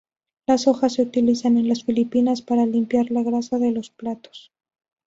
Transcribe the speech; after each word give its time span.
Las 0.47 0.65
hojas 0.65 0.93
se 0.93 1.03
utilizan 1.03 1.57
en 1.57 1.69
las 1.69 1.83
Filipinas 1.83 2.41
para 2.41 2.65
limpiar 2.65 3.11
la 3.11 3.21
grasa 3.21 3.59
de 3.59 3.71
los 3.71 3.91
platos. 3.91 4.51